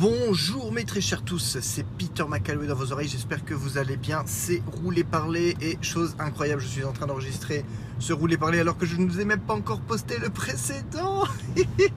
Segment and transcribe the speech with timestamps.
[0.00, 3.96] Bonjour mes très chers tous, c'est Peter McCalloway dans vos oreilles, j'espère que vous allez
[3.96, 4.22] bien.
[4.26, 7.64] C'est Rouler Parler et chose incroyable, je suis en train d'enregistrer
[7.98, 11.24] ce Rouler Parler alors que je ne vous ai même pas encore posté le précédent.
[11.56, 11.96] eh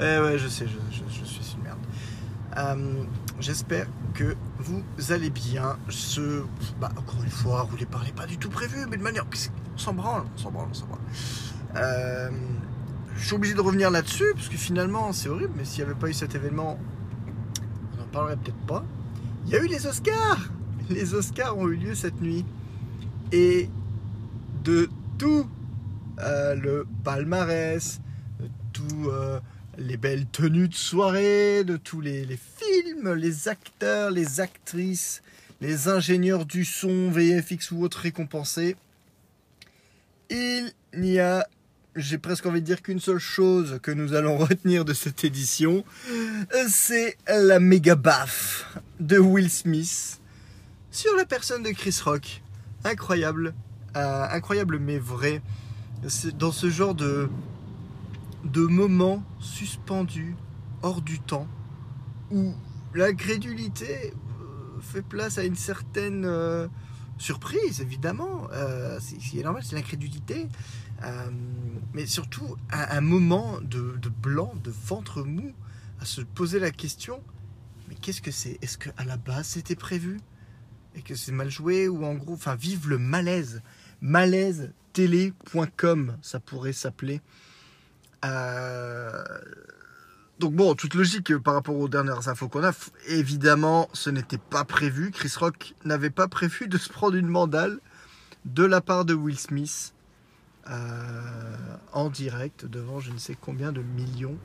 [0.00, 1.78] ouais, je sais, je, suis une merde.
[2.56, 3.04] Euh,
[3.38, 5.78] j'espère que vous allez bien.
[5.88, 6.42] Ce,
[6.80, 9.24] bah, encore une fois, Rouler Parler pas du tout prévu, mais de manière...
[9.72, 10.98] On s'en branle, on s'en branle, on s'en branle.
[11.76, 12.30] Euh,
[13.14, 15.98] je suis obligé de revenir là-dessus, parce que finalement, c'est horrible, mais s'il n'y avait
[15.98, 16.76] pas eu cet événement,
[18.10, 18.84] parlerait peut-être pas.
[19.46, 20.50] Il y a eu les Oscars
[20.90, 22.44] Les Oscars ont eu lieu cette nuit.
[23.32, 23.68] Et
[24.64, 25.46] de tout
[26.20, 28.00] euh, le palmarès,
[28.40, 29.40] de tous euh,
[29.78, 35.22] les belles tenues de soirée, de tous les, les, films, les acteurs, les actrices,
[35.60, 38.76] les ingénieurs du son, VFX ou autres récompensés,
[40.30, 41.46] il n'y a
[41.96, 45.84] j'ai presque envie de dire qu'une seule chose que nous allons retenir de cette édition,
[46.68, 50.20] c'est la méga baffe de Will Smith
[50.90, 52.42] sur la personne de Chris Rock.
[52.84, 53.54] Incroyable,
[53.96, 55.42] euh, incroyable mais vrai.
[56.38, 57.28] Dans ce genre de,
[58.44, 60.34] de moment suspendu,
[60.82, 61.46] hors du temps,
[62.30, 62.54] où
[62.94, 66.66] la crédulité euh, fait place à une certaine euh,
[67.20, 68.48] surprise, évidemment.
[68.98, 70.48] c'est ce qui est normal, c'est l'incrédulité.
[71.02, 71.30] Euh,
[71.94, 75.52] mais surtout un, moment de, blanc, de ventre mou,
[76.00, 77.22] à se poser la question
[77.90, 78.56] mais qu'est-ce que c'est?
[78.62, 80.20] Est-ce qu'à la base c'était prévu?
[80.94, 83.62] Et que c'est mal joué Ou en gros, enfin, vive le malaise.
[84.00, 87.20] Malaise télé.com, ça pourrait s'appeler.
[88.24, 89.24] Euh,
[90.40, 92.72] donc bon, toute logique par rapport aux dernières infos qu'on a,
[93.08, 95.10] évidemment, ce n'était pas prévu.
[95.10, 97.78] Chris Rock n'avait pas prévu de se prendre une mandale
[98.46, 99.94] de la part de Will Smith.
[100.68, 101.56] Euh,
[101.92, 104.36] en direct devant je ne sais combien de millions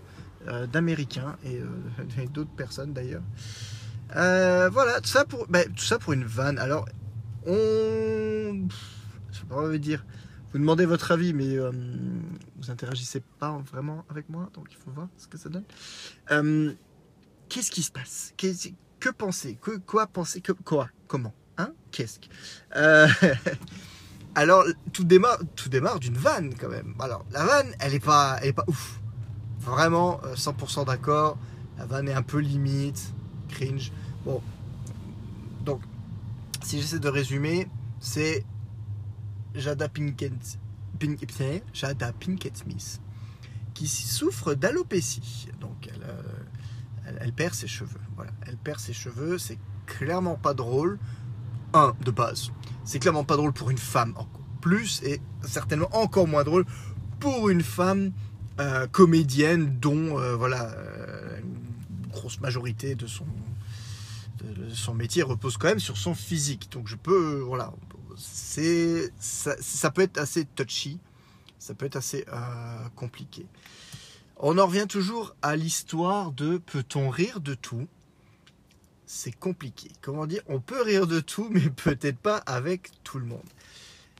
[0.48, 3.22] euh, d'Américains et, euh, d'autres personnes d'ailleurs.
[4.12, 6.58] voilà, tout ça, pour, ben, tout ça pour une vanne.
[6.58, 6.88] Alors,
[7.46, 8.68] on.
[9.32, 10.06] Je sais pas dire.
[10.56, 15.10] Vous demandez votre avis, mais vous interagissez pas vraiment avec moi, donc il faut voir
[15.18, 15.66] ce que ça donne.
[17.50, 18.34] Qu'est-ce qui se passe?
[18.38, 19.58] Que penser?
[19.62, 20.40] Que, Quoi penser?
[20.40, 20.88] Que, Quoi?
[21.10, 21.34] Comment?
[21.58, 21.74] Hein?
[21.92, 22.28] Qu'est-ce que
[24.36, 24.64] Alors,
[24.94, 26.96] tout démarre, tout démarre d'une vanne quand même.
[27.02, 29.02] Alors, la vanne, elle est pas, elle est pas ouf.
[29.60, 31.38] Vraiment, 100% euh, d'accord.
[31.78, 33.14] La vanne est un peu limite,
[33.50, 33.92] cringe.
[34.24, 34.42] Bon,
[35.66, 35.82] donc,
[36.64, 37.68] si j'essaie de résumer,
[38.00, 38.46] c'est
[39.56, 40.60] Jada Pinkett,
[41.00, 43.02] Pinkett Smith
[43.74, 45.50] qui souffre d'alopécie.
[45.60, 48.00] Donc, elle, euh, elle, perd ses cheveux.
[48.16, 49.38] Voilà, elle perd ses cheveux.
[49.38, 50.98] C'est clairement pas drôle.
[51.74, 52.52] Un, de base
[52.86, 56.66] c'est clairement pas drôle pour une femme encore plus et certainement encore moins drôle
[57.20, 58.14] pour une femme
[58.60, 60.74] euh, comédienne dont euh, voilà
[61.40, 63.26] une grosse majorité de son
[64.44, 66.72] de son métier repose quand même sur son physique.
[66.72, 67.74] Donc je peux voilà
[68.18, 71.00] c'est ça, peut être assez touchy,
[71.60, 72.26] ça peut être assez
[72.96, 73.46] compliqué.
[74.38, 77.88] On en revient toujours à l'histoire de peut-on rire de tout?
[79.06, 79.90] C'est compliqué.
[80.02, 80.42] Comment dire?
[80.48, 83.48] On peut rire de tout, mais peut-être pas avec tout le monde.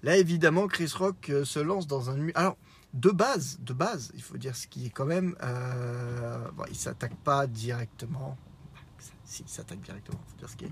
[0.04, 2.30] Là, évidemment, Chris Rock euh, se lance dans un...
[2.36, 2.58] Alors,
[2.94, 5.36] de base, de base, il faut dire ce qui est quand même...
[5.42, 6.48] Euh...
[6.52, 8.38] Bon, il s'attaque pas directement.
[9.46, 10.72] S'attaque directement, faut dire ce qui est.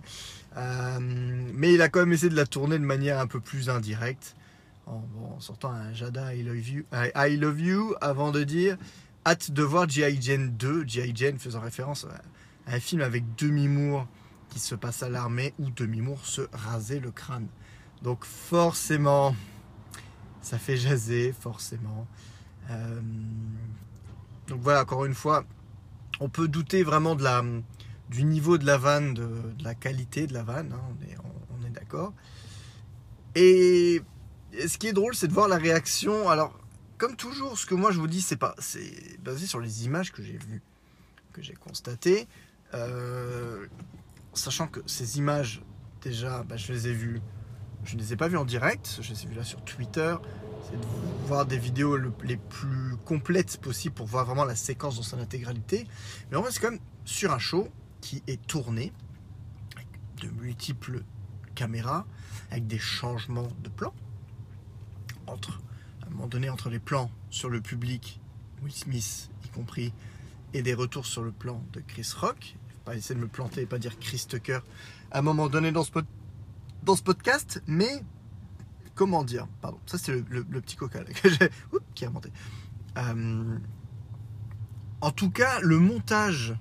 [0.57, 0.99] Euh,
[1.53, 4.35] mais il a quand même essayé de la tourner de manière un peu plus indirecte.
[4.85, 5.01] En,
[5.39, 8.77] sortant un Jada I love, you, I love you avant de dire
[9.25, 10.21] hâte de voir G.I.
[10.21, 11.13] Jane 2, G.I.
[11.15, 14.07] Jane faisant référence à un film avec Demi-Moore
[14.49, 17.47] qui se passe à l'armée où Demi-Moore se rasait le crâne.
[18.01, 19.35] Donc forcément,
[20.41, 22.05] ça fait jaser, forcément.
[22.69, 23.01] Euh,
[24.47, 25.45] donc voilà, encore une fois,
[26.19, 27.43] on peut douter vraiment de la,
[28.13, 29.27] du niveau de la vanne, de,
[29.63, 31.19] la qualité de la vanne, hein,
[31.49, 32.13] on est, d'accord.
[33.33, 34.03] Et
[34.67, 36.29] ce qui est drôle, c'est de voir la réaction.
[36.29, 36.59] Alors,
[36.99, 40.11] comme toujours, ce que moi je vous dis, c'est pas, c'est basé sur les images
[40.11, 40.61] que j'ai vues,
[41.33, 42.27] que j'ai constatées.
[42.75, 43.65] Euh,
[44.33, 45.63] sachant que ces images,
[46.03, 47.19] déjà, bah, je les ai vues,
[47.83, 50.15] je ne les ai pas vues en direct, je les ai vues là sur Twitter.
[50.65, 50.85] C'est de
[51.25, 55.87] voir des vidéos les plus complètes possibles pour voir vraiment la séquence dans son intégralité.
[56.29, 57.67] Mais en vrai, c'est quand même sur un show
[58.03, 58.91] qui est tourné
[59.77, 59.87] avec
[60.21, 61.03] de multiples
[61.55, 62.05] caméras,
[62.51, 63.93] avec des changements de plans.
[65.25, 65.61] Entre,
[66.05, 68.19] un moment donné, entre les plans sur le public,
[68.61, 69.93] Will Smith y compris,
[70.53, 73.65] et des retours sur le plan de Chris Rock, pas essayer de me planter et
[73.65, 74.59] pas dire Chris Tucker
[75.11, 75.91] à un moment donné dans ce,
[76.83, 78.03] dans ce podcast, mais
[78.95, 79.47] comment dire?
[79.61, 81.05] Pardon, ça c'est le, petit coca
[81.95, 82.33] qui a monté.
[82.97, 83.57] Euh,
[84.99, 86.53] en tout cas, le montage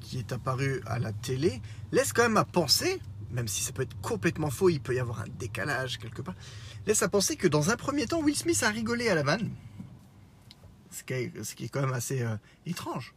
[0.00, 1.60] qui est apparu à la télé
[1.92, 3.00] laisse quand même à penser,
[3.30, 6.34] même si ça peut être complètement faux, il peut y avoir un décalage quelque part,
[6.86, 9.50] laisse à penser que dans un premier temps, Will Smith a rigolé à la vanne.
[10.90, 12.24] Ce qui est, quand même assez
[12.66, 13.14] étrange.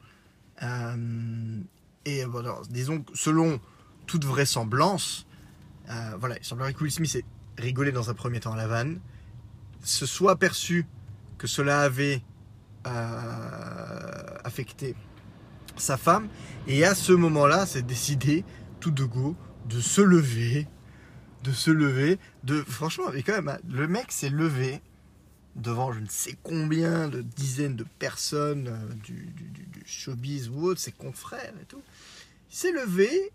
[0.61, 3.59] et voilà, disons, selon
[4.05, 5.25] toute vraisemblance,
[6.19, 7.25] voilà, il semblerait que Will Smith ait
[7.57, 8.99] rigolé dans un premier temps à la vanne,
[9.83, 10.85] se soit aperçu
[11.37, 12.21] que cela avait
[12.87, 14.95] euh, affecté
[15.75, 16.27] sa femme,
[16.67, 18.43] et à ce moment-là, c'est décidé
[18.79, 19.35] tout de go
[19.65, 20.67] de se lever,
[21.43, 24.81] de se lever, de franchement, mais quand même, hein, le mec s'est levé
[25.55, 29.33] devant je ne sais combien de dizaines de personnes euh, du,
[29.85, 31.81] showbiz ou autre, ses confrères et tout.
[32.49, 33.31] Il s'est levé,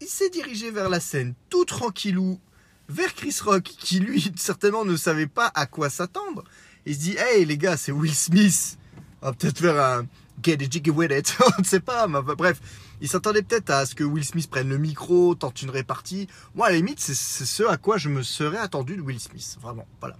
[0.00, 2.40] il s'est dirigé vers la scène, tout tranquillou,
[2.88, 6.44] vers Chris Rock, qui lui certainement ne savait pas à quoi s'attendre.
[6.84, 8.78] Il se dit, hey les gars, c'est Will Smith.
[9.22, 10.06] On va peut-être faire un
[10.42, 11.36] get a jiggy with it.
[11.58, 12.60] On ne sait pas, mais bref.
[13.00, 16.28] Il s'attendait peut-être à ce que Will Smith prenne le micro, tente une répartie.
[16.54, 19.58] Moi, à la limite, c'est ce à quoi je me serais attendu de Will Smith.
[19.60, 20.16] Vraiment, voilà.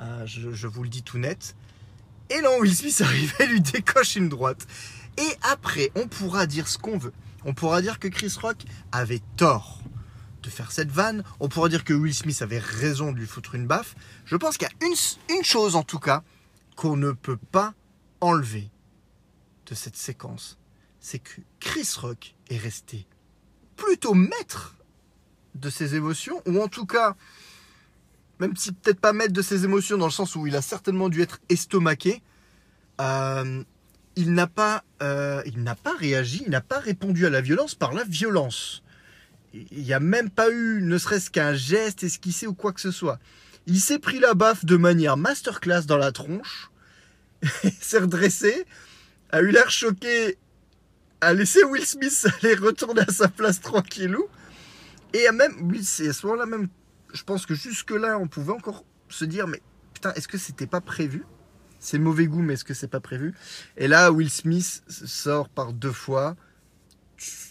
[0.00, 1.54] Euh, je, vous le dis tout net.
[2.30, 4.66] Et non, Will Smith arrive et lui décoche une droite.
[5.18, 7.12] Et après, on pourra dire ce qu'on veut.
[7.44, 8.58] On pourra dire que Chris Rock
[8.92, 9.80] avait tort
[10.42, 11.24] de faire cette vanne.
[11.40, 13.96] On pourra dire que Will Smith avait raison de lui foutre une baffe.
[14.24, 16.22] Je pense qu'il y a une chose en tout cas
[16.76, 17.74] qu'on ne peut pas
[18.20, 18.70] enlever
[19.68, 20.58] de cette séquence.
[21.00, 23.06] C'est que Chris Rock est resté
[23.76, 24.74] plutôt maître
[25.54, 27.16] de ses émotions, ou en tout cas,
[28.40, 31.08] même si peut-être pas maître de ses émotions dans le sens où il a certainement
[31.08, 32.22] dû être estomaqué,
[33.00, 33.62] euh,
[34.16, 37.74] il n'a pas, euh, il n'a pas réagi, il n'a pas répondu à la violence
[37.74, 38.82] par la violence.
[39.54, 42.90] Il n'y a même pas eu ne serait-ce qu'un geste esquissé ou quoi que ce
[42.90, 43.18] soit.
[43.66, 46.70] Il s'est pris la baffe de manière masterclass dans la tronche,
[47.80, 48.66] s'est redressé,
[49.30, 50.38] a eu l'air choqué,
[51.20, 54.26] a laissé Will Smith aller retourner à sa place tranquillou,
[55.12, 56.68] et a même, oui, c'est à ce moment-là même,
[57.12, 59.62] je pense que jusque-là, on pouvait encore se dire, mais
[59.94, 61.24] putain, est-ce que c'était pas prévu?
[61.80, 63.34] C'est mauvais goût, mais est-ce que c'est pas prévu?
[63.76, 66.36] Et là, Will Smith sort par deux fois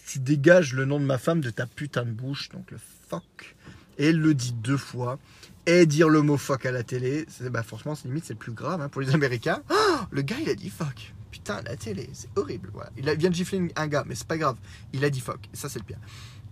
[0.08, 2.78] tu dégages le nom de ma femme de ta putain de bouche, donc le
[3.08, 3.56] fuck.
[3.98, 5.18] Et elle le dit deux fois.
[5.66, 8.52] Et dire le mot fuck à la télé, bah franchement, c'est limite, c'est le plus
[8.52, 9.62] grave hein, pour les Américains.
[9.70, 11.14] Oh, le gars, il a dit fuck.
[11.30, 12.72] Putain, la télé, c'est horrible.
[12.96, 14.56] Il vient de gifler un gars, mais c'est pas grave.
[14.92, 15.48] Il a dit fuck.
[15.52, 15.98] Ça, c'est le pire.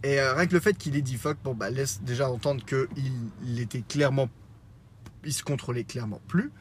[0.02, 2.64] Et euh, rien que le fait qu'il ait dit fuck, bon, bah, laisse déjà entendre
[2.64, 2.87] qu'il
[3.44, 4.28] il était clairement.
[5.25, 6.52] Il se contrôlait clairement plus.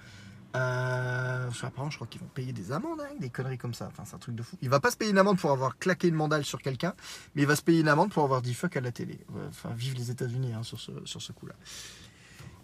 [0.56, 3.88] Euh, apparemment, je crois qu'ils vont payer des amendes, hein, des conneries comme ça.
[3.88, 4.58] Enfin, c'est un truc de fou.
[4.62, 6.94] Il va pas se payer une amende pour avoir claqué une mandale sur quelqu'un,
[7.36, 9.20] mais il va se payer une amende pour avoir dit fuck à la télé.
[9.50, 11.56] Enfin, vive les États-Unis hein, sur ce, sur ce coup-là.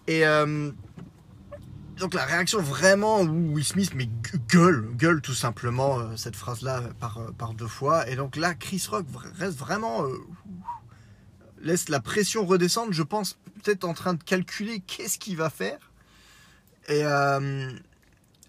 [0.07, 0.71] Et euh,
[1.97, 4.09] donc, la réaction vraiment où Will Smith, mais
[4.49, 8.07] gueule, gueule tout simplement euh, cette phrase-là par, euh, par deux fois.
[8.09, 9.05] Et donc là, Chris Rock
[9.37, 10.05] reste vraiment.
[11.59, 12.91] laisse la pression redescendre.
[12.93, 15.91] Je pense peut-être en train de calculer qu'est-ce qu'il va faire
[16.87, 17.71] et euh,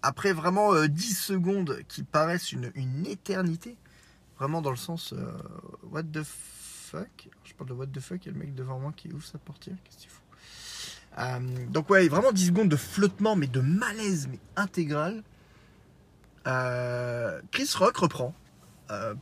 [0.01, 3.77] après vraiment 10 euh, secondes qui paraissent une, éternité,
[4.37, 5.31] vraiment dans le sens euh,
[5.83, 8.79] what the fuck, je parle de what the fuck, il y a le mec devant
[8.79, 10.09] moi qui ouvre sa portière, qu'est-ce qu'il
[11.15, 15.23] fout Donc ouais, vraiment 10 secondes de flottement, mais de malaise, mais intégral.
[17.51, 18.33] Chris Rock reprend.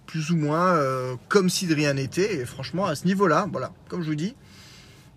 [0.06, 0.80] plus ou moins
[1.28, 2.36] comme si de rien n'était.
[2.36, 4.36] Et franchement, à ce niveau-là, voilà, comme je vous dis,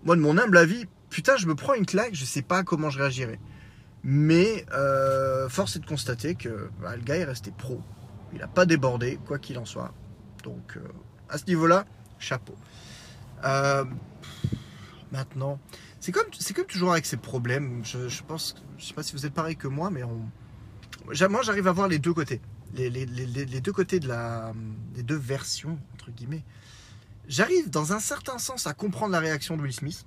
[0.03, 2.89] moi de mon humble avis, putain, je me prends une claque, je sais pas comment
[2.89, 3.39] je réagirais.
[4.03, 7.81] Mais euh, force est de constater que bah, le gars est resté pro.
[8.33, 9.93] Il n'a pas débordé, quoi qu'il en soit.
[10.43, 10.81] Donc, euh,
[11.27, 11.85] à ce niveau-là,
[12.19, 12.55] chapeau.
[13.45, 13.83] Euh,
[15.11, 15.59] maintenant,
[16.05, 17.83] c'est comme, c'est toujours avec ces problèmes.
[17.83, 21.71] Je, pense, je sais pas si vous êtes pareil que moi, mais moi j'arrive à
[21.71, 22.41] voir les deux côtés.
[22.75, 24.53] Les, deux côtés de la.
[24.95, 26.43] les deux versions, entre guillemets.
[27.27, 30.05] J'arrive dans un certain sens à comprendre la réaction de Will Smith.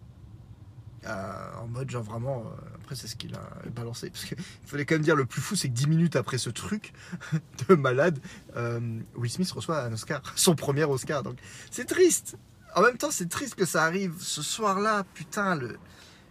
[1.04, 2.44] en mode genre vraiment
[2.76, 4.08] après, c'est ce qu'il a balancé.
[4.10, 6.50] Parce qu'il fallait quand même dire, le plus fou, c'est que 10 minutes après ce
[6.50, 6.92] truc
[7.68, 8.20] de malade,
[8.54, 11.24] euh, Will Smith reçoit un Oscar, son premier Oscar.
[11.24, 11.38] Donc,
[11.72, 12.36] c'est triste.
[12.78, 15.02] En même temps, c'est triste que ça arrive ce soir-là.
[15.12, 15.78] Putain, le,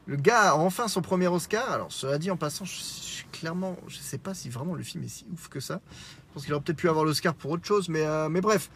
[0.05, 1.69] le gars a enfin son premier Oscar.
[1.69, 5.03] Alors, cela dit, en passant, je, je, clairement, je sais pas si vraiment le film
[5.03, 5.81] est si ouf que ça.
[6.29, 8.69] Je pense qu'il aurait peut-être pu avoir l'Oscar pour autre chose, mais, euh, mais bref,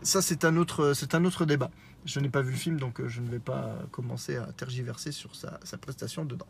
[0.00, 1.70] ça, c'est un, autre, un autre débat.
[2.06, 5.12] Je n'ai pas vu le film, donc euh, je ne vais pas commencer à tergiverser
[5.12, 6.48] sur sa, sa prestation dedans.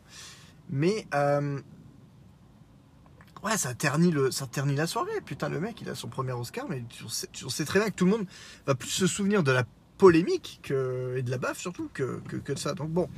[0.70, 1.58] Mais euh,
[3.42, 5.20] ouais, ça ternit, le, ça ternit la soirée.
[5.24, 8.04] Putain, le mec, il a son premier Oscar, mais tu sais, très bien que tout
[8.04, 8.26] le monde
[8.64, 9.64] va plus se souvenir de la
[9.98, 12.74] polémique que, et de la baffe surtout que, que, de ça.
[12.74, 13.08] Donc bon,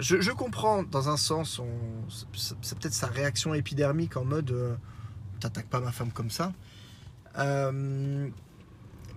[0.00, 1.60] je, comprends dans un sens,
[2.34, 4.74] c'est peut-être sa réaction épidermique en mode euh,
[5.40, 6.52] t'attaques pas ma femme comme ça.
[7.38, 8.28] Euh,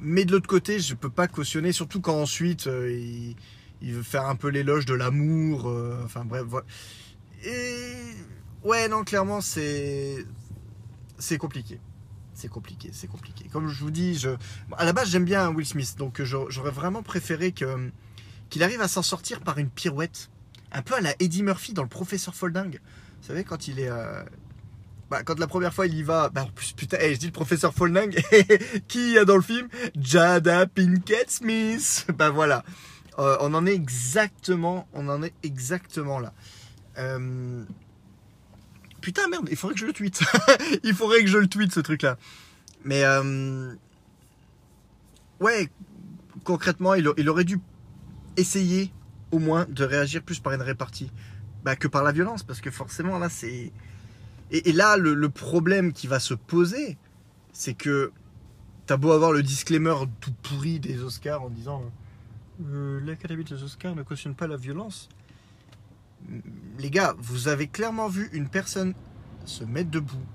[0.02, 3.36] mais de l'autre côté, je peux pas cautionner, surtout quand ensuite euh, il,
[3.82, 5.70] il veut faire un peu l'éloge de l'amour.
[5.70, 6.66] euh, enfin bref, voilà.
[7.46, 7.94] Et
[8.64, 10.26] ouais, non, clairement, c'est
[11.18, 11.80] c'est compliqué.
[12.40, 13.50] C'est compliqué, c'est compliqué.
[13.52, 14.30] Comme je vous dis, je...
[14.78, 17.92] à la base j'aime bien Will Smith, donc j'aurais vraiment préféré que
[18.50, 20.30] qu'il arrive à s'en sortir par une pirouette,
[20.72, 22.80] un peu à la Eddie Murphy dans le Professeur Folding.
[23.22, 24.24] Vous savez quand il est, euh,
[25.10, 27.74] bah, quand la première fois il y va, bah putain, hey, je dis le Professeur
[27.74, 28.16] Folding,
[28.88, 29.68] qui y a dans le film?
[30.00, 32.08] Jada Pinkett Smith.
[32.18, 32.64] Bah voilà,
[33.20, 36.32] Euh, on en est exactement, on en est exactement là.
[36.98, 37.66] Euh,
[39.02, 40.22] Putain merde, il faudrait que je le tweete.
[40.84, 42.18] il faudrait que je le tweete ce truc-là.
[42.84, 43.74] Mais euh,
[45.40, 45.70] ouais,
[46.44, 47.60] concrètement, il, aurait dû
[48.38, 48.92] essayer
[49.32, 51.12] au moins de réagir plus par une répartie
[51.64, 53.72] bah, que par la violence, parce que forcément là c'est
[54.50, 56.98] et, là le, le problème qui va se poser,
[57.52, 58.12] c'est que
[58.86, 61.84] t'as beau avoir le disclaimer tout pourri des Oscars en disant
[62.66, 65.10] euh, l'Académie des Oscars ne cautionne pas la violence.
[66.78, 68.94] Les gars, vous avez clairement vu une personne
[69.46, 70.26] se mettre debout,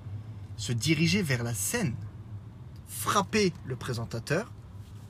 [0.56, 1.94] se diriger vers la scène,
[2.88, 4.52] frapper le présentateur,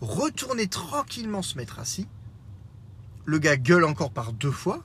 [0.00, 2.06] retourner tranquillement se mettre assis.
[3.24, 4.84] Le gars gueule encore par deux fois.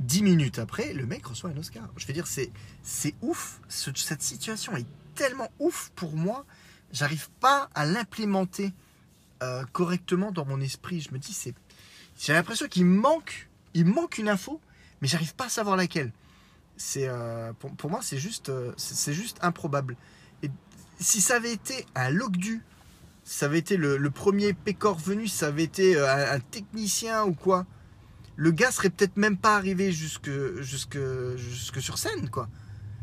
[0.00, 1.88] Dix minutes après, le mec reçoit un Oscar.
[1.96, 2.50] Je veux dire, c'est,
[2.82, 3.60] c'est ouf.
[3.68, 6.46] Ce- cette situation est tellement ouf pour moi.
[6.92, 8.72] J'arrive pas à l'implémenter
[9.42, 11.00] euh, correctement dans mon esprit.
[11.00, 11.54] Je me dis, c'est,
[12.18, 14.60] j'ai l'impression qu'il manque, il manque une info,
[15.00, 16.12] mais j'arrive pas à savoir laquelle.
[16.76, 19.96] C'est, euh, pour, moi, c'est juste, euh, c'est, juste improbable.
[20.42, 20.50] Et
[21.00, 22.62] si ça avait été un Logdu,
[23.24, 27.24] si ça avait été le, premier pécor venu, si ça avait été euh, un, technicien
[27.24, 27.66] ou quoi,
[28.36, 30.98] le gars serait peut-être même pas arrivé jusque, jusque,
[31.36, 32.48] jusque sur scène, quoi.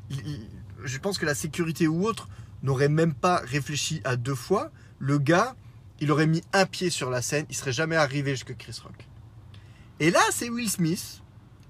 [0.09, 2.29] Je pense que la sécurité ou autre
[2.63, 4.71] n'aurait même pas réfléchi à deux fois.
[4.99, 5.55] Le gars,
[5.99, 9.07] il aurait mis un pied sur la scène, il serait jamais arrivé jusque Chris Rock.
[9.99, 11.21] Et là, c'est Will Smith.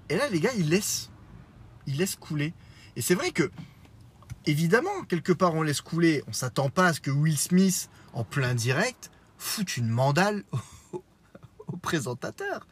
[0.08, 1.10] Et là, les gars, ils laissent,
[1.86, 2.54] ils laissent couler.
[2.96, 3.50] Et c'est vrai que,
[4.46, 6.24] évidemment, quelque part, on laisse couler.
[6.26, 10.44] On s'attend pas à ce que Will Smith, en plein direct, foute une mandale
[10.92, 12.66] au, présentateur.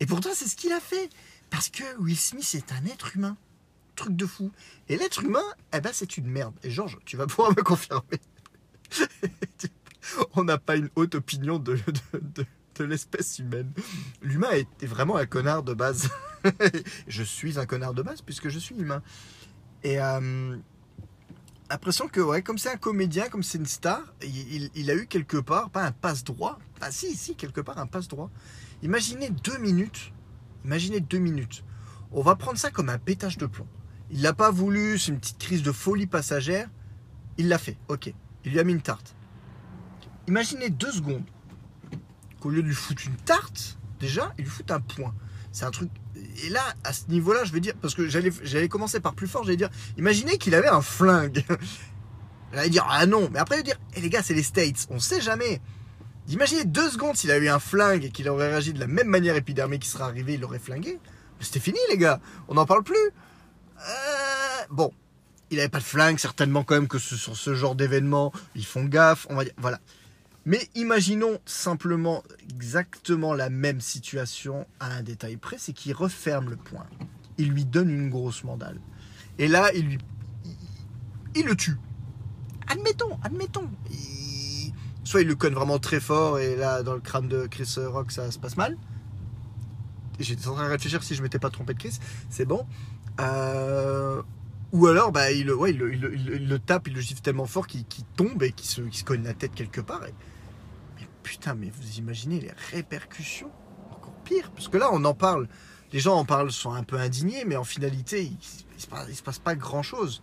[0.00, 1.08] Et pourtant, c'est ce qu'il a fait.
[1.48, 3.36] Parce que Will Smith est un être humain.
[3.94, 4.52] Truc de fou.
[4.88, 6.54] Et l'être humain, eh ben, c'est une merde.
[6.62, 8.20] Et Georges, tu vas pouvoir me confirmer.
[10.34, 11.78] On n'a pas une haute opinion de-
[12.84, 13.72] l'espèce humaine.
[14.22, 16.08] L'humain est, vraiment un connard de base.
[17.08, 19.02] je suis un connard de base puisque je suis humain.
[19.82, 20.56] Et euh,
[21.70, 24.94] l'impression que, ouais, comme c'est un comédien, comme c'est une star, il, il- il a
[24.94, 28.30] eu quelque part, pas un passe-droit, ah si, si, quelque part un passe-droit.
[28.82, 30.12] Imaginez deux minutes,
[30.64, 31.64] imaginez deux minutes.
[32.12, 33.66] On va prendre ça comme un pétage de plomb.
[34.10, 36.68] Il l'a pas voulu, c'est une petite crise de folie passagère.
[37.38, 38.12] Il l'a fait, ok.
[38.44, 39.14] Il lui a mis une tarte.
[40.28, 41.24] Imaginez deux secondes
[42.40, 45.14] qu'au lieu de lui foutre une tarte, déjà, il lui fout un point.
[45.52, 45.90] C'est un truc.
[46.44, 49.44] Et là, à ce niveau-là, je vais dire, parce que j'allais, commencer par plus fort,
[49.44, 51.44] j'allais dire, imaginez qu'il avait un flingue.
[52.52, 54.98] J'allais dire, ah non, mais après, il dire, eh les gars, c'est les States, on
[55.00, 55.60] sait jamais.
[56.28, 59.08] Imaginez deux secondes s'il avait eu un flingue et qu'il aurait réagi de la même
[59.08, 60.98] manière épidermique qui serait arrivé, il l'aurait flingué.
[61.40, 62.94] C'était fini, les gars, on n'en parle plus.
[62.96, 64.92] Euh, bon,
[65.50, 68.64] il n'avait pas de flingue, certainement quand même que ce- sur ce genre d'événement, ils
[68.64, 69.78] font gaffe, on va dire, voilà.
[70.46, 72.22] Mais imaginons simplement
[72.54, 76.86] exactement la même situation à un détail près, c'est qu'il referme le point.
[77.36, 78.80] Il lui donne une grosse mandale.
[79.38, 79.98] Et là, il lui.
[81.34, 81.76] Il, le tue.
[82.68, 83.68] Admettons, admettons.
[85.04, 88.10] Soit il le conne vraiment très fort et là, dans le crâne de Chris Rock,
[88.12, 88.78] ça se passe mal.
[90.18, 91.98] J'étais en train de réfléchir si je m'étais pas trompé de Chris.
[92.30, 92.66] C'est bon.
[93.20, 94.22] Euh,
[94.72, 97.84] Ou alors, bah, il, le- ouais, il, le- tape, il le gifle tellement fort qu'il
[98.16, 100.00] tombe et qu'il se, se cogne la tête quelque part.
[101.26, 103.50] Putain, mais vous imaginez les répercussions?
[103.90, 104.52] Encore pire.
[104.52, 105.48] Parce que là, on en parle.
[105.92, 108.38] Les gens en parlent, sont un peu indignés, mais en finalité, il,
[108.76, 108.80] il
[109.16, 110.22] se, passe, pas grand chose.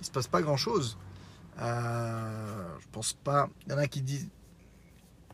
[0.00, 0.96] Il se passe pas grand chose.
[1.58, 3.50] je pense pas.
[3.66, 4.30] Il y en a qui disent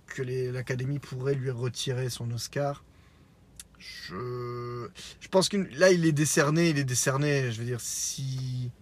[0.06, 2.82] que l'Académie pourrait lui retirer son Oscar.
[3.78, 4.88] Je,
[5.20, 7.52] je pense que là, il est décerné, il est décerné.
[7.52, 8.72] Je veux dire, si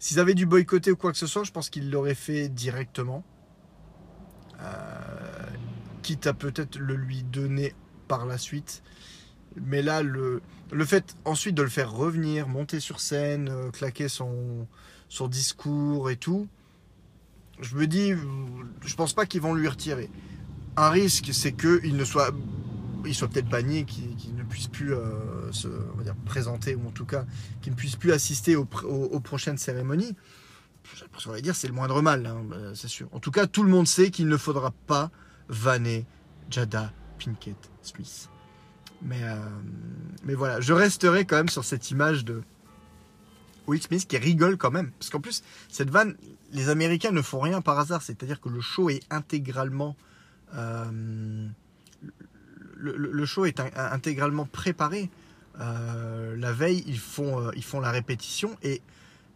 [0.00, 3.24] s'ils avaient dû boycotter ou quoi que ce soit, je pense qu'ils l'auraient fait directement.
[4.60, 5.15] Euh,
[6.06, 7.74] quitte à peut-être le lui donner
[8.06, 8.82] par la suite.
[9.60, 14.08] Mais là, le, le fait ensuite de le faire revenir, monter sur scène, euh, claquer
[14.08, 14.68] son,
[15.08, 16.46] son discours et tout,
[17.60, 18.12] je me dis,
[18.84, 20.08] je pense pas qu'ils vont lui retirer.
[20.76, 22.30] Un risque, c'est qu'il ne soit,
[23.04, 26.86] il soit peut-être banni, qu'il ne puisse plus euh, se on va dire, présenter, ou
[26.86, 27.24] en tout cas
[27.62, 30.14] qu'il ne puisse plus assister aux, pr- aux- aux prochaines cérémonies.
[30.94, 32.44] j'ai l'impression dire c'est le moindre mal, hein,
[32.74, 33.08] c'est sûr.
[33.12, 35.10] En tout cas, tout le monde sait qu'il ne faudra pas
[35.48, 36.06] vanner
[36.50, 38.28] Jada Pinkett Smith.
[39.02, 39.36] Mais, euh,
[40.24, 42.42] mais voilà, je resterai quand même sur cette image de
[43.66, 44.90] Will Smith qui rigole quand même.
[44.92, 46.16] Parce qu'en plus, cette vanne,
[46.52, 48.02] les Américains ne font rien par hasard.
[48.02, 49.96] C'est-à-dire que le show est intégralement.
[50.54, 51.46] euh,
[52.78, 55.10] le, est in- intégralement préparé.
[55.60, 58.56] Euh, la veille, ils font, ils font la répétition.
[58.62, 58.82] Et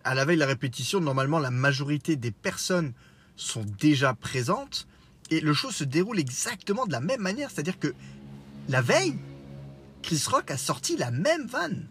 [0.04, 2.92] à la veille de la répétition, normalement, la majorité des personnes
[3.36, 4.86] sont déjà présentes.
[5.30, 7.50] Et le show se déroule exactement de la même manière.
[7.50, 7.94] C'est-à-dire que
[8.68, 9.16] la veille,
[10.02, 11.86] Chris Rock a sorti la même vanne.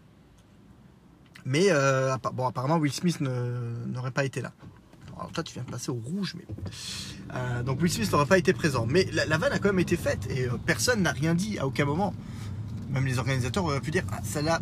[1.44, 4.52] Mais euh, bon, apparemment, Will Smith n'aurait pas été là.
[5.18, 6.46] Alors toi, tu viens de passer au rouge, mais...
[7.34, 8.86] Euh, donc Will Smith n'aurait pas été présent.
[8.86, 11.66] Mais la, vanne a quand même été faite et euh, personne n'a rien dit à
[11.66, 12.14] aucun moment.
[12.90, 14.60] Même les organisateurs auraient pu dire ah, celle-là,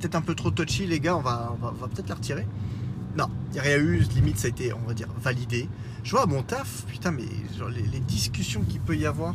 [0.00, 1.56] peut-être un peu trop touchy, les gars, on va
[1.94, 2.46] peut-être la retirer.
[3.16, 5.68] Non, il n'y a rien eu, limite ça a été, on va dire, validé.
[6.02, 7.24] Je vois à mon taf, putain, mais
[7.56, 9.34] genre, les, discussions qu'il peut y avoir.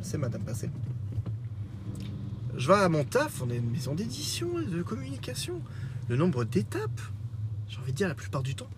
[0.00, 0.70] C'est Madame Passé.
[2.56, 5.60] Je vais à mon taf, on est une maison d'édition de communication.
[6.08, 7.00] Le nombre d'étapes,
[7.68, 8.70] j'ai envie de dire la plupart du temps,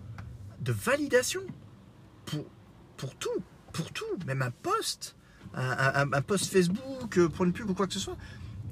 [0.61, 1.41] de validation
[2.25, 2.45] pour,
[2.97, 3.29] pour tout,
[3.73, 5.15] pour tout, même un post,
[5.53, 5.69] un,
[6.03, 8.17] un- un post Facebook euh, pour une pub ou quoi que ce soit.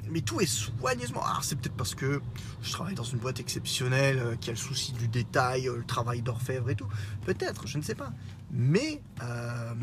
[0.10, 1.24] Mais tout est soigneusement.
[1.26, 2.22] Alors c'est peut-être parce que
[2.62, 5.86] je travaille dans une boîte exceptionnelle euh, qui a le souci du détail, euh, le
[5.86, 6.88] travail d'orfèvre et tout.
[7.26, 8.12] Peut-être, je ne sais pas.
[8.52, 9.74] Mais euh,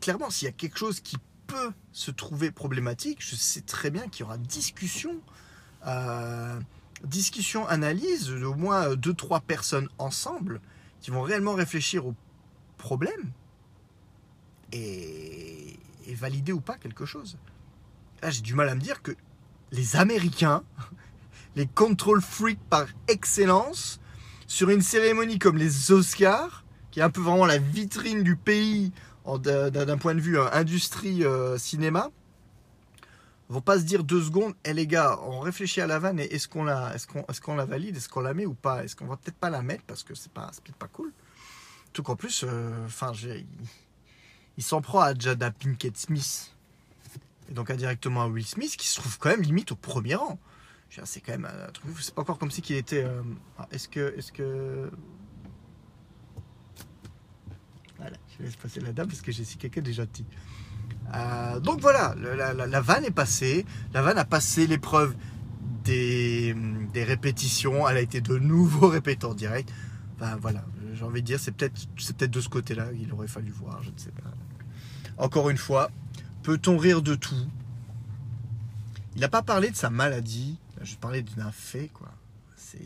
[0.00, 1.16] clairement, s'il y a quelque chose qui
[1.46, 5.20] peut se trouver problématique, je sais très bien qu'il y aura discussion,
[7.02, 10.60] discussion, analyse, au moins deux, trois personnes ensemble
[11.00, 12.14] qui vont réellement réfléchir au
[12.76, 13.32] problème
[14.72, 15.76] et
[16.14, 17.36] valider ou pas quelque chose.
[18.22, 19.12] Là, j'ai du mal à me dire que
[19.72, 20.62] les Américains,
[21.56, 24.00] les control freaks par excellence,
[24.46, 28.92] sur une cérémonie comme les Oscars, qui est un peu vraiment la vitrine du pays
[29.24, 32.10] d'un point de vue euh, industrie euh, cinéma,
[33.48, 36.34] vont pas se dire deux secondes, eh les gars, on réfléchit à la vanne et
[36.34, 36.94] est-ce qu'on la,
[37.64, 40.04] valide, est-ce qu'on la met ou pas, est-ce qu'on va peut-être pas la mettre parce
[40.04, 41.12] que c'est pas, peut-être pas cool.
[41.92, 43.12] Tout qu'en plus, euh, enfin,
[44.58, 46.54] s'en prend à Jada Pinkett Smith
[47.50, 50.38] et donc indirectement à Will Smith qui se trouve quand même limite au premier rang.
[51.04, 53.04] C'est quand même un truc, c'est pas encore comme si qu'il était.
[53.04, 53.22] euh,
[53.58, 54.90] ah, est-ce que, est-ce que
[57.98, 60.24] voilà, je laisse passer la dame parce que j'ai si quelqu'un déjà dit.
[61.14, 63.66] Euh, donc voilà, la, la- vanne est passée.
[63.92, 65.14] La vanne a passé l'épreuve
[65.84, 66.54] des,
[66.92, 67.88] des répétitions.
[67.88, 69.70] Elle a été de nouveau répétée en direct.
[70.16, 71.86] Enfin voilà, j'ai envie de dire, c'est peut-être
[72.16, 74.30] peut-être de ce côté-là qu'il aurait fallu voir, je ne sais pas.
[75.22, 75.90] Encore une fois,
[76.42, 77.48] peut-on rire de tout?
[79.14, 82.10] Il n'a pas parlé de sa maladie, juste parlé d'un fait, quoi.
[82.56, 82.78] C'est.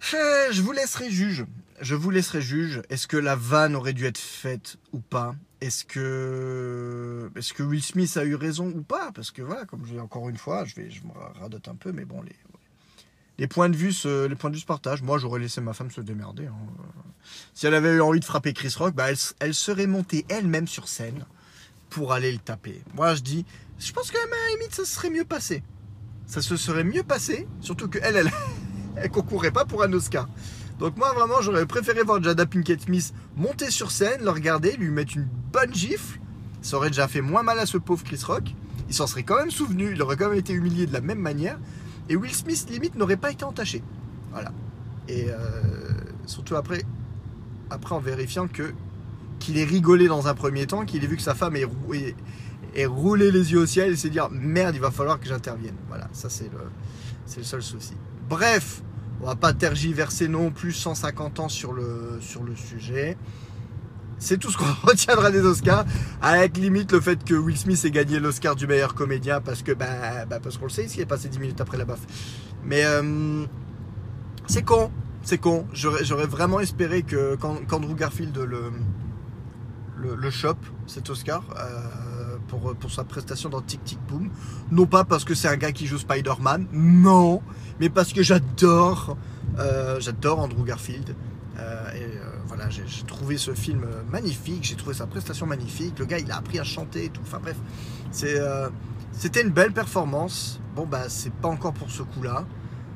[0.00, 1.46] Je je vous laisserai juge.
[1.80, 2.82] Je vous laisserai juge.
[2.90, 5.34] Est-ce que la vanne aurait dû être faite ou pas?
[5.60, 9.12] Est-ce que est-ce que Will Smith a eu raison ou pas?
[9.12, 11.76] Parce que voilà, comme je dis encore une fois, je vais je me radote un
[11.76, 12.36] peu, mais bon les
[13.42, 15.02] les points de vue se, les points de vue se partagent.
[15.02, 16.46] Moi, j'aurais laissé ma femme se démerder.
[16.46, 16.54] hein.
[17.54, 19.06] Si elle avait eu envie de frapper Chris Rock, bah,
[19.40, 21.26] elle, serait montée elle-même sur scène
[21.90, 22.80] pour aller le taper.
[22.94, 23.44] Moi, je dis,
[23.80, 25.64] je pense que même à la limite, ça se serait mieux passé.
[26.24, 28.30] Ça se serait mieux passé, surtout que elle, elle,
[28.96, 30.28] elle concourait pas pour un Oscar.
[30.78, 34.90] Donc moi, vraiment, j'aurais préféré voir Jada Pinkett Smith monter sur scène, le regarder, lui
[34.90, 36.20] mettre une bonne gifle.
[36.60, 38.54] Ça aurait déjà fait moins mal à ce pauvre Chris Rock.
[38.88, 41.18] Il s'en serait quand même souvenu, il aurait quand même été humilié de la même
[41.18, 41.58] manière.
[42.08, 43.82] Et Will Smith, limite, n'aurait pas été entaché.
[44.32, 44.52] Voilà.
[45.08, 45.36] Et euh,
[46.26, 46.82] surtout après,
[47.70, 48.72] après en vérifiant que
[49.38, 51.94] qu'il ait rigolé dans un premier temps, qu'il ait vu que sa femme ait, rou-
[51.94, 52.14] ait-
[52.76, 55.26] ait roulé les yeux au ciel et s'est dit ah, merde, il va falloir que
[55.26, 55.74] j'intervienne.
[55.88, 56.60] Voilà, ça c'est le,
[57.36, 57.94] le seul souci.
[58.28, 58.82] Bref,
[59.20, 63.16] on va pas tergiverser non plus 150 ans sur le, sur le sujet.
[64.22, 65.84] C'est tout ce qu'on retiendra des Oscars,
[66.22, 69.72] avec limite le fait que Will Smith ait gagné l'Oscar du meilleur comédien parce que
[69.72, 72.06] bah, bah, parce qu'on le sait, il est passé 10 minutes après la baffe.
[72.64, 73.44] Mais euh,
[74.46, 74.92] c'est con,
[75.24, 75.66] c'est con.
[75.72, 78.70] J'aurais vraiment espéré que qu'An- qu'Andrew Garfield le,
[80.14, 84.30] le, chope, cet Oscar, euh, pour, sa prestation dans Tic Tic Boom.
[84.70, 87.42] Non pas parce que c'est un gars qui joue Spider-Man, non,
[87.80, 89.16] mais parce que j'adore,
[89.58, 91.16] euh, Andrew Garfield.
[92.46, 95.98] Voilà, j'ai trouvé ce film euh, magnifique, j'ai trouvé sa prestation magnifique.
[95.98, 97.20] Le gars, il a appris à chanter et tout.
[97.22, 97.56] Enfin bref,
[98.24, 98.68] euh,
[99.12, 100.60] c'était une belle performance.
[100.76, 102.44] Bon, bah, c'est pas encore pour ce coup-là.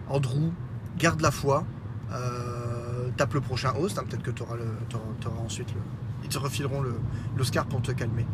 [0.08, 0.50] Andrew,
[0.98, 1.64] garde la foi.
[2.12, 3.98] Euh, tape le prochain host.
[3.98, 4.56] hein, Peut-être que tu auras,
[5.44, 5.80] ensuite le.
[6.22, 6.98] Ils te refileront le-
[7.36, 8.26] l'Oscar pour te calmer.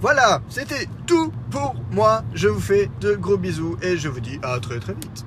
[0.00, 2.22] Voilà, c'était tout pour moi.
[2.34, 5.24] Je vous fais de gros bisous et je vous dis à très très vite.